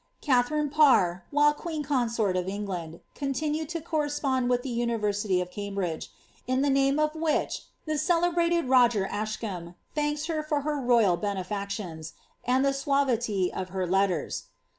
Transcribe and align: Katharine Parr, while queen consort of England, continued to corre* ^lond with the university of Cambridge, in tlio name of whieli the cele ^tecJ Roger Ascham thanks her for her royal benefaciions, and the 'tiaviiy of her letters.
Katharine 0.19 0.71
Parr, 0.71 1.25
while 1.29 1.53
queen 1.53 1.83
consort 1.83 2.35
of 2.35 2.47
England, 2.49 3.01
continued 3.13 3.69
to 3.69 3.81
corre* 3.81 4.07
^lond 4.07 4.47
with 4.47 4.63
the 4.63 4.71
university 4.71 5.39
of 5.39 5.51
Cambridge, 5.51 6.11
in 6.47 6.63
tlio 6.63 6.71
name 6.71 6.97
of 6.97 7.13
whieli 7.13 7.61
the 7.85 7.99
cele 7.99 8.33
^tecJ 8.33 8.67
Roger 8.67 9.05
Ascham 9.05 9.75
thanks 9.93 10.25
her 10.25 10.41
for 10.41 10.61
her 10.61 10.81
royal 10.81 11.17
benefaciions, 11.19 12.13
and 12.43 12.65
the 12.65 12.69
'tiaviiy 12.69 13.51
of 13.53 13.69
her 13.69 13.85
letters. 13.85 14.45